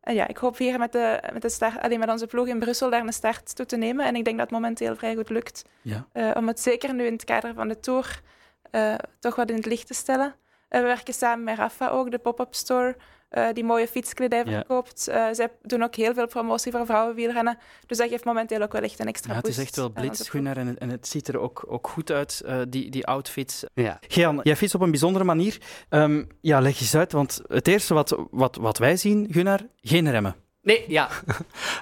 [0.00, 2.90] en ja, ik hoop hier met, de, met, de start, met onze ploeg in Brussel
[2.90, 4.06] daar een start toe te nemen.
[4.06, 5.64] En ik denk dat het momenteel vrij goed lukt.
[5.82, 6.06] Ja.
[6.34, 8.20] Om het zeker nu in het kader van de Tour
[9.18, 10.34] toch wat in het licht te stellen.
[10.68, 12.96] We werken samen met Rafa ook, de pop-up store,
[13.28, 14.50] eh, die mooie fietskledij Ja.
[14.52, 15.08] verkoopt.
[15.08, 17.58] Eh, zij doen ook heel veel promotie voor vrouwenwielrennen.
[17.86, 19.90] Dus dat geeft momenteel ook wel echt een extra Ja, het is boost echt wel
[19.90, 23.64] blitz, en, het- en het ziet er ook, ook goed uit, eh, die, die outfits.
[23.74, 23.98] Ja.
[24.08, 25.58] Gean, jij fietst op een bijzondere manier.
[25.88, 30.10] Ehm, ja, leg eens uit, want het eerste wat, wat, wat wij zien, Gunnar, geen
[30.10, 30.34] remmen.
[30.62, 31.08] Nee, ja.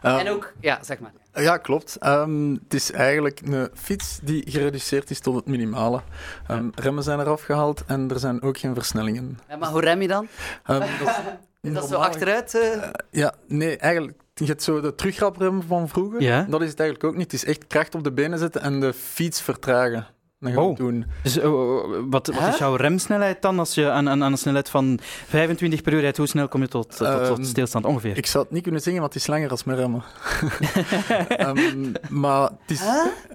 [0.03, 0.53] Eh, En ook...
[0.61, 1.13] Ja, zeg maar.
[1.35, 1.97] Ja, klopt.
[1.97, 6.01] Ehm, het is eigenlijk een fiets die gereduceerd is tot het minimale.
[6.47, 9.39] Ehm, Remmen zijn eraf gehaald en er zijn ook geen versnellingen.
[9.49, 10.29] Ja, maar hoe rem je dan?
[10.65, 10.81] Ehm,
[11.75, 12.55] dat is zo achteruit?
[12.55, 12.89] eh?
[13.11, 16.21] Ja, nee, eigenlijk je hebt zo de terugraprem van vroeger.
[16.23, 16.43] Ja.
[16.49, 17.33] Dat is het eigenlijk ook niet.
[17.33, 20.07] Het is echt kracht op de benen zetten en de fiets vertragen.
[20.47, 20.77] Dan gaan we Oh.
[20.77, 21.05] doen.
[21.23, 21.51] Dus eh,
[22.11, 25.83] wat, wat is jouw remsnelheid dan als je aan, aan, aan een snelheid van 25
[25.83, 26.17] per uur rijdt?
[26.17, 28.17] Hoe snel kom je tot, tot, tot Ehm, stilstand ongeveer?
[28.17, 30.03] Ik zou het niet kunnen zeggen, want het is langer als mijn remmen.
[31.29, 32.83] Ehm, maar het is...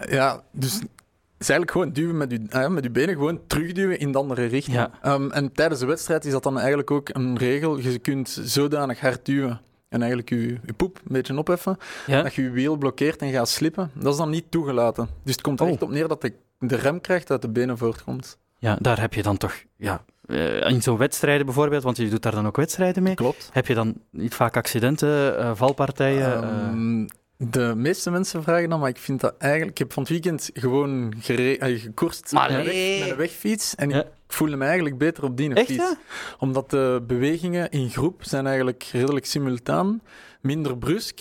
[0.10, 0.74] Ja, dus...
[0.74, 4.18] Het is eigenlijk gewoon duwen met je, eh, met je benen, gewoon terugduwen in de
[4.18, 4.76] andere richting.
[4.78, 4.92] Ja.
[5.02, 7.78] Ehm, en tijdens de wedstrijd is dat dan eigenlijk ook een regel.
[7.80, 12.22] Je kunt zodanig hard duwen en eigenlijk je, je poep een beetje opheffen, Ja?
[12.22, 13.92] dat je je wiel blokkeert en gaat slippen.
[13.94, 15.10] Dat is dan niet toegelaten.
[15.24, 15.72] Dus het komt er Oh.
[15.72, 16.34] echt op neer dat de,
[16.68, 18.38] de remkracht uit de benen voortkomt.
[18.58, 19.54] ja, daar heb je dan toch...
[19.78, 23.14] Ja, eh, in zo'n wedstrijden bijvoorbeeld, want je doet daar dan ook wedstrijden mee.
[23.16, 23.50] Klopt.
[23.54, 26.44] Heb je dan niet vaak accidenten, eh, valpartijen?
[26.44, 26.50] eh?
[26.68, 29.72] Ehm, de meeste mensen vragen dan, maar ik vind dat eigenlijk...
[29.72, 32.90] Ik heb van het weekend gewoon gere- gekoerst Maar met, nee.
[32.90, 33.76] weg- met een wegfiets.
[33.76, 34.00] En Ja.
[34.04, 35.84] ik voelde me eigenlijk beter op die Echt, fiets.
[35.84, 35.98] ja?
[36.40, 40.02] Omdat de bewegingen in groep zijn eigenlijk redelijk simultaan.
[40.42, 41.20] Minder brusk.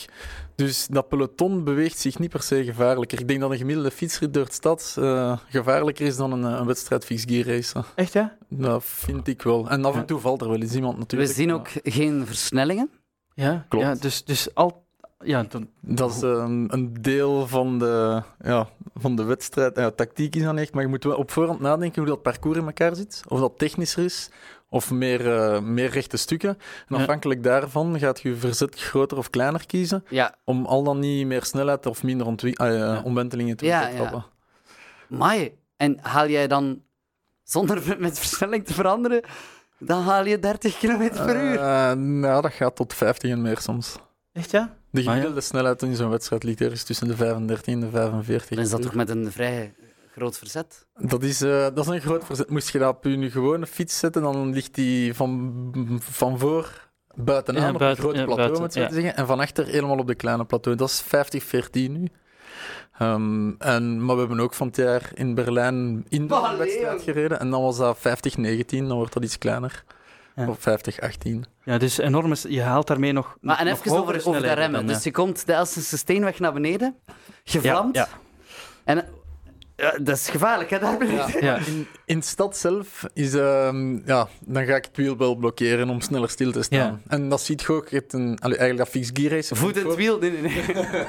[0.65, 3.21] Dus dat peloton beweegt zich niet per se gevaarlijker.
[3.21, 6.59] Ik denk dat een gemiddelde fietsrit door de stad eh, gevaarlijker is dan een, eh,
[6.59, 7.85] een wedstrijd fixed gear race.
[7.95, 8.37] Echt, ja?
[8.49, 9.69] Dat vind ik wel.
[9.71, 11.33] En af en toe valt er wel eens iemand We natuurlijk.
[11.33, 12.91] zien maar ook geen versnellingen.
[13.35, 13.85] Ja, Klopt.
[13.85, 14.85] Ja, dus, dus al...
[15.25, 19.77] Ja, dan, Dat is een, een deel van de, ja, van de wedstrijd.
[19.77, 22.59] Ja, tactiek is dan echt, maar je moet wel op voorhand nadenken hoe dat parcours
[22.59, 23.23] in elkaar zit.
[23.29, 24.31] Of dat technischer is,
[24.73, 26.49] of meer, eh, meer rechte stukken.
[26.49, 26.97] En Ja.
[26.97, 31.27] afhankelijk daarvan gaat je je verzet groter of kleiner kiezen, Ja, om al dan niet
[31.27, 32.27] meer snelheid of minder
[32.75, 34.25] ja, omwentelingen te Ja, trappen.
[35.09, 36.83] maar En haal jij dan,
[37.43, 39.23] zonder met versnelling te veranderen,
[39.79, 41.59] dan haal je 30 km per uur.
[41.59, 43.97] Eh, nou, dat gaat tot 50 en meer soms.
[44.33, 44.77] echt, ja?
[44.91, 45.11] De Ah, ja.
[45.11, 48.49] gemiddelde snelheid in zo'n wedstrijd ligt ergens tussen de 35 en de 45.
[48.49, 49.75] Dan is dat toch met een vrij
[50.13, 50.87] groot verzet?
[50.95, 52.51] Dat is, eh, dat is een groot verzet.
[52.51, 57.63] Moest je dat op je gewone fiets zetten, dan ligt die van, van voor buitenaan
[57.63, 58.89] Ja, op groot ja, plateau, buiten, moet ja.
[58.89, 59.17] te zeggen.
[59.17, 60.77] En van achter helemaal op de kleine plateau.
[60.77, 62.09] Dat is 50-14 nu.
[62.99, 67.41] Ehm, en, maar we hebben ook van het jaar in Berlijn een Allee, wedstrijd gereden.
[67.41, 69.85] En dan was dat 50-19, dan wordt dat iets kleiner.
[70.37, 70.49] Ja.
[70.49, 71.41] Of 50-18.
[71.65, 73.37] Ja, dus enorm is, je haalt daarmee nog.
[73.41, 74.73] Maar en nog even over, over de remmen.
[74.73, 74.95] dan, ja.
[74.95, 76.97] Dus je komt de Elsense steenweg naar beneden,
[77.43, 77.97] je vlamt.
[77.97, 78.09] ja.
[78.85, 79.05] En
[79.81, 80.79] ja, dat is gevaarlijk, hè.
[81.41, 81.57] Ja.
[81.57, 85.89] In, in de stad zelf is, ehm, ja, dan ga ik het wiel wel blokkeren
[85.89, 86.79] om sneller stil te staan.
[86.79, 87.01] Ja.
[87.07, 87.89] En dat ziet je ook.
[87.89, 89.55] Je hebt een, allee, eigenlijk dat fixed gear race.
[89.55, 90.19] Voet in het wiel.
[90.19, 90.65] Nee, nee, nee.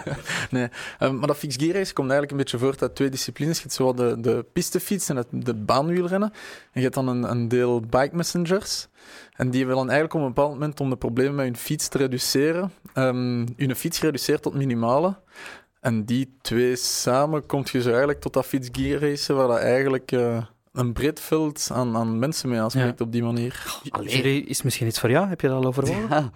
[0.49, 0.67] Nee,
[0.99, 3.55] ehm, maar dat fixed gear race komt eigenlijk een beetje voort uit twee disciplines.
[3.55, 6.31] Je hebt zo de, de pistefiets en het, de baanwielrennen.
[6.31, 8.87] En je hebt dan een, een deel bike messengers.
[9.35, 11.97] En die willen eigenlijk op een bepaald moment om de problemen met hun fiets te
[11.97, 15.15] reduceren, ehm hun fiets reduceert tot minimale.
[15.81, 19.57] En die twee samen komt je zo eigenlijk tot dat fiets gear racen, waar dat
[19.57, 23.79] eigenlijk eh, een breed veld aan, aan mensen mee aanspreekt op die manier.
[23.89, 24.15] Allee.
[24.15, 25.27] Jury, is misschien iets voor jou?
[25.27, 26.09] Heb je dat al overwogen?
[26.09, 26.31] Ja.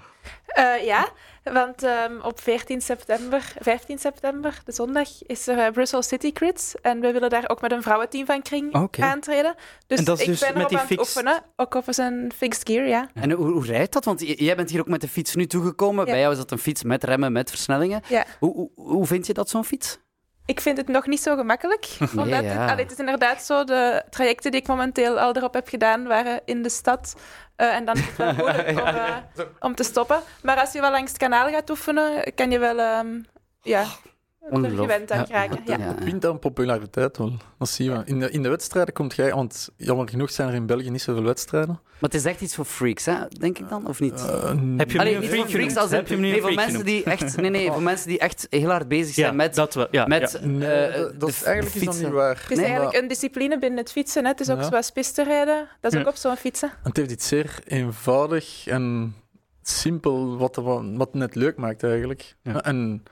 [0.45, 1.10] Eh, ja,
[1.53, 6.75] want ehm, op 14 september, 15 september, de zondag, is er eh, Brussels City Crits.
[6.81, 9.55] En we willen daar ook met een vrouwenteam van Kring aantreden.
[9.88, 12.69] Dus En dat is ik dus ben met die aan oefenen, ook over zijn fixed
[12.69, 13.10] gear, ja.
[13.13, 14.05] En hoe, hoe rijdt dat?
[14.05, 16.05] Want jij bent hier ook met de fiets nu toegekomen.
[16.05, 16.12] Ja.
[16.12, 18.01] Bij jou is dat een fiets met remmen, met versnellingen.
[18.10, 18.25] Ja.
[18.39, 19.99] Hoe, hoe, hoe vind je dat, zo'n fiets?
[20.45, 21.88] Ik vind het nog niet zo gemakkelijk.
[22.17, 22.49] omdat ja.
[22.49, 26.08] het, allee, het is inderdaad zo, de trajecten die ik momenteel al erop heb gedaan,
[26.08, 27.15] waren in de stad.
[27.55, 29.17] Eh, en dan is het wel moeilijk om, eh,
[29.60, 30.19] om te stoppen.
[30.41, 33.19] Maar als je wel langs het kanaal gaat oefenen, kan je wel ehm,
[33.62, 34.14] ja, Ongelooflijk.
[34.51, 35.36] Gewend aan Ja.
[35.36, 35.60] raken.
[35.65, 35.77] Ja.
[35.77, 35.95] Ja.
[36.03, 37.34] wint aan populariteit wel.
[37.58, 38.01] Dat zie je.
[38.05, 41.01] In de, in de wedstrijden komt jij, want jammer genoeg zijn er in België niet
[41.01, 41.79] zoveel wedstrijden.
[41.99, 43.15] Maar het is echt iets voor freaks, hè?
[43.39, 43.88] denk ik dan?
[43.88, 44.13] Of niet?
[44.13, 44.43] Eh,
[44.77, 46.86] Heb je hem Allee, niet freak voor freaks als Heb je nee, voor mensen genoemd?
[46.86, 49.73] die echt, nee, nee, voor mensen die echt heel hard bezig zijn Ja, met, dat
[49.73, 49.88] wel.
[49.91, 50.47] Ja, met ja.
[50.47, 52.03] nee, eh, dat- is eigenlijk is dat fietsen.
[52.03, 52.39] niet waar.
[52.41, 54.23] Het is Nee, eigenlijk een discipline binnen het fietsen.
[54.23, 54.29] Hè.
[54.29, 54.67] Het is ook Ja.
[54.67, 55.67] zoals pistenrijden.
[55.81, 56.10] Dat is ook Ja.
[56.12, 56.71] op zo'n fietsen.
[56.84, 59.15] Het heeft iets zeer eenvoudig en
[59.62, 62.36] simpel, wat, wat het net leuk maakt eigenlijk.
[62.41, 62.63] Ja.
[62.63, 63.03] En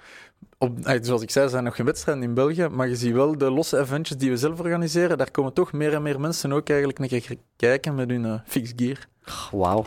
[0.63, 3.37] op, eh, zoals ik zei, zijn nog geen wedstrijden in België, maar je ziet wel
[3.37, 5.17] de losse eventjes die we zelf organiseren.
[5.17, 8.81] Daar komen toch meer en meer mensen ook eigenlijk keer kijken met hun eh, fixed
[8.81, 9.07] gear.
[9.51, 9.85] Wauw.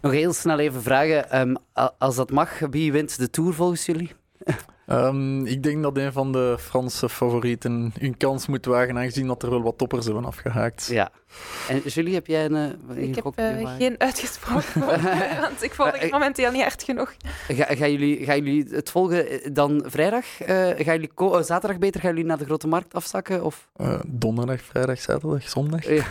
[0.00, 1.30] Nog heel snel even vragen.
[1.30, 1.54] ehm,
[1.98, 4.12] als dat mag, wie wint de Tour volgens jullie?
[4.86, 9.42] Ehm, ik denk dat een van de Franse favorieten hun kans moet wagen, aangezien dat
[9.42, 10.86] er wel wat toppers hebben afgehaakt.
[10.86, 11.10] Ja.
[11.68, 12.54] En Julie, heb jij een...
[12.54, 14.80] eh, een Ik heb eh, geen uitgesproken
[15.40, 17.14] want ik volg het eh, momenteel niet hard genoeg.
[17.48, 20.40] Ga, gaan, jullie, gaan jullie het volgen dan vrijdag?
[20.40, 22.00] Eh, gaan jullie zaterdag beter?
[22.00, 23.44] Gaan jullie naar de Grote Markt afzakken?
[23.44, 23.68] Of...
[23.76, 25.84] Eh, donderdag, vrijdag, zaterdag, zondag.
[25.88, 26.04] Ja.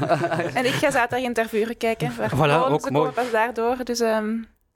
[0.54, 2.12] En ik ga zaterdag in Tervuren kijken.
[2.18, 3.10] Waar Voilà, ook ze mooi.
[3.10, 3.76] komen pas daardoor.
[3.84, 4.34] Dus ehm,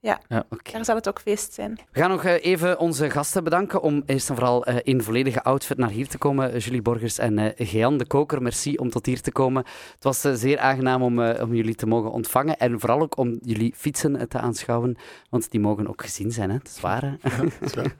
[0.07, 0.43] Ja, Ja.
[0.49, 0.71] Oké.
[0.71, 1.79] daar zal het ook feest zijn.
[1.91, 5.43] We gaan nog eh, even onze gasten bedanken om eerst en vooral eh, in volledige
[5.43, 6.57] outfit naar hier te komen.
[6.57, 9.63] Julie Borgers en eh Gean de Koker, merci om tot hier te komen.
[9.95, 13.17] Het was eh, zeer aangenaam om, eh, om jullie te mogen ontvangen en vooral ook
[13.17, 14.97] om jullie fietsen eh, te aanschouwen,
[15.29, 16.49] want die mogen ook gezien zijn.
[16.49, 16.57] Hè?
[16.57, 17.03] Dat is waar.
[17.03, 17.11] Hè?
[17.59, 17.95] dat is waar.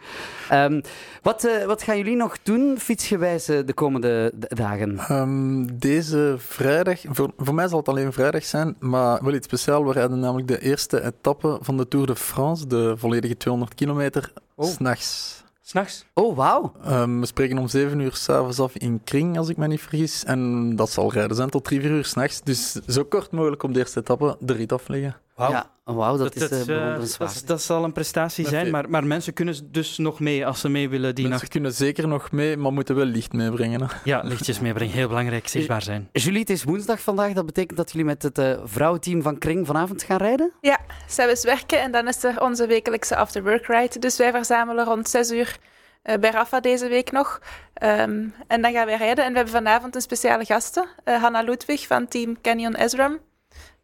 [0.50, 0.82] Ehm,
[1.22, 4.98] wat, eh, wat gaan jullie nog doen, fietsgewijs, eh, de komende dagen?
[4.98, 9.86] Ehm, deze vrijdag, voor, voor mij zal het alleen vrijdag zijn, maar wel iets speciaals.
[9.86, 14.32] We rijden namelijk de eerste etappe van de Tour de France, de volledige 200 kilometer,
[14.56, 14.66] Oh.
[14.70, 15.44] s'nachts.
[15.62, 16.06] S'nachts?
[16.14, 16.72] Oh, wauw.
[16.84, 20.24] Ehm, we spreken om 7 uur s'avonds af in Kring, als ik me niet vergis.
[20.24, 22.42] En dat zal rijden zijn tot 3, 4 uur s'nachts.
[22.44, 25.16] Dus zo kort mogelijk op de eerste etappe de rit afleggen.
[25.36, 25.52] Wauw.
[25.52, 27.38] Ja, wauw, dat, is dat, eh, eh, bewonderenswaardig.
[27.38, 30.70] dat, dat zal een prestatie zijn, maar, maar mensen kunnen dus nog mee als ze
[30.70, 31.52] mee willen die Mensen nacht.
[31.52, 33.82] kunnen zeker nog mee, maar moeten wel licht meebrengen.
[33.82, 33.88] Hè.
[34.04, 36.10] Ja, lichtjes meebrengen, heel belangrijk, zichtbaar zijn.
[36.12, 37.34] Julie, het is woensdag vandaag.
[37.34, 40.52] Dat betekent dat jullie met het eh, vrouwenteam van Kring vanavond gaan rijden?
[41.08, 44.00] Zij is werken en dan is er onze wekelijkse after-work ride.
[44.00, 45.58] Dus wij verzamelen rond 6 uur
[46.02, 47.42] eh, bij Rafa deze week nog.
[47.74, 49.24] Ehm, en dan gaan wij rijden.
[49.26, 50.86] En we hebben vanavond een speciale gasten.
[51.04, 53.20] eh Hanna Ludwig van team Canyon Esram.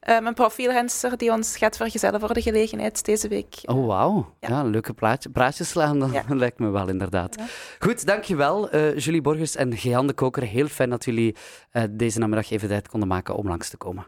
[0.04, 3.56] Ehm, een profielrenster die ons gaat vergezellen voor de gelegenheid deze week.
[3.66, 4.36] Oh, wauw.
[4.40, 4.64] Ja, Ja.
[4.64, 6.24] leuke plaatje, praatjes slaan, dat Ja.
[6.44, 7.36] lijkt me wel inderdaad.
[7.40, 7.46] Ja.
[7.80, 10.44] Goed, dankjewel eh Julie Borgers en Gean de Koker.
[10.44, 11.36] Heel fijn dat jullie
[11.72, 14.06] eh, deze namiddag even tijd konden maken om langs te komen.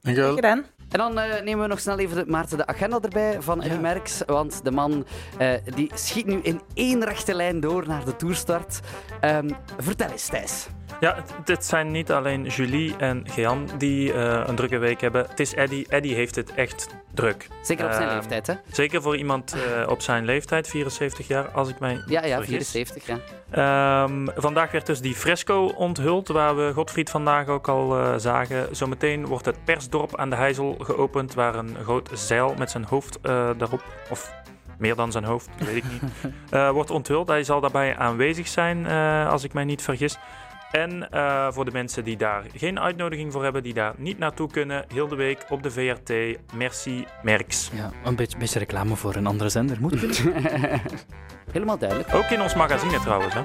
[0.00, 0.34] Dankjewel.
[0.34, 0.64] Gedaan.
[0.90, 3.76] En dan eh, nemen we nog snel even de, Maarten de agenda erbij van Ja.
[3.78, 4.22] Merckx.
[4.26, 5.06] Want de man
[5.38, 8.80] eh, die schiet nu in één rechte lijn door naar de toerstart.
[9.20, 10.66] Ehm, vertel eens, Thijs.
[11.00, 15.26] Ja, het- dit zijn niet alleen Julie en Gean die eh, een drukke week hebben.
[15.28, 15.84] Het is Eddy.
[15.88, 17.48] Eddy heeft het echt druk.
[17.62, 18.54] Zeker op zijn Ehm, leeftijd, hè?
[18.72, 22.70] Zeker voor iemand eh, op zijn leeftijd, 74 jaar, als ik mij Ja, ja, vergis.
[22.70, 23.18] 74, ja.
[24.04, 28.76] Ehm, vandaag werd dus die fresco onthuld, waar we Godfried vandaag ook al eh, zagen.
[28.76, 33.18] Zometeen wordt het persdorp aan de Heizel geopend, waar een groot zeil met zijn hoofd
[33.22, 34.32] eh, daarop, of
[34.78, 36.02] meer dan zijn hoofd, weet ik niet,
[36.78, 37.28] wordt onthuld.
[37.28, 38.86] Hij zal daarbij aanwezig zijn,
[39.26, 40.18] als ik mij niet vergis.
[40.70, 44.50] En eh, voor de mensen die daar geen uitnodiging voor hebben, die daar niet naartoe
[44.50, 46.38] kunnen, heel de week op de VRT.
[46.54, 47.70] Merci, Merks.
[47.72, 50.42] Ja, een beetje, beetje reclame voor een andere zender moet kunnen.
[51.52, 52.14] Helemaal duidelijk.
[52.14, 53.34] Ook in ons magazine trouwens.
[53.34, 53.42] Hè?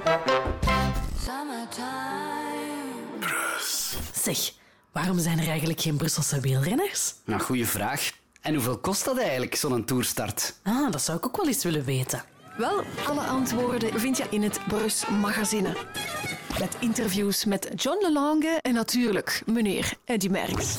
[4.13, 4.51] Zeg,
[4.91, 7.13] waarom zijn er eigenlijk geen Brusselse wielrenners?
[7.25, 8.11] Nou, goede vraag.
[8.41, 10.55] En hoeveel kost dat eigenlijk, zo'n toerstart?
[10.63, 12.23] Ah, dat zou ik ook wel eens willen weten.
[12.57, 15.75] Wel, alle antwoorden vind je in het Brus Magazine.
[16.61, 20.75] Met interviews met John Lelange en natuurlijk meneer Eddy Merckx.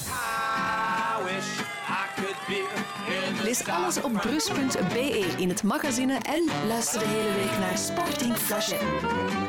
[3.42, 8.72] Lees alles op brus.be in het magazine en luister de hele week naar Sporting Flash.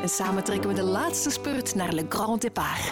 [0.02, 2.92] En samen trekken we de laatste spurt naar Le Grand Départ.